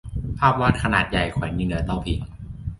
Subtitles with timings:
[0.39, 2.19] ภาพวาดขนาดใหญ่แขวนอยู่เหนือเตาผิง